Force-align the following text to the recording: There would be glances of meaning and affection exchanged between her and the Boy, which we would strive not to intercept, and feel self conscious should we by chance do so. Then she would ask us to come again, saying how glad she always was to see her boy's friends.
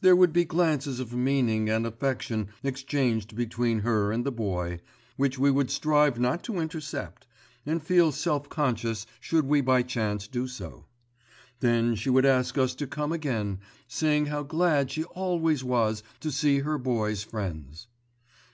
There 0.00 0.14
would 0.14 0.32
be 0.32 0.44
glances 0.44 1.00
of 1.00 1.12
meaning 1.12 1.68
and 1.68 1.84
affection 1.88 2.50
exchanged 2.62 3.34
between 3.34 3.80
her 3.80 4.12
and 4.12 4.24
the 4.24 4.30
Boy, 4.30 4.78
which 5.16 5.40
we 5.40 5.50
would 5.50 5.72
strive 5.72 6.20
not 6.20 6.44
to 6.44 6.60
intercept, 6.60 7.26
and 7.66 7.82
feel 7.82 8.12
self 8.12 8.48
conscious 8.48 9.06
should 9.18 9.44
we 9.46 9.60
by 9.60 9.82
chance 9.82 10.28
do 10.28 10.46
so. 10.46 10.84
Then 11.58 11.96
she 11.96 12.10
would 12.10 12.24
ask 12.26 12.56
us 12.56 12.76
to 12.76 12.86
come 12.86 13.10
again, 13.10 13.58
saying 13.88 14.26
how 14.26 14.44
glad 14.44 14.88
she 14.92 15.02
always 15.02 15.64
was 15.64 16.04
to 16.20 16.30
see 16.30 16.60
her 16.60 16.78
boy's 16.78 17.24
friends. 17.24 17.88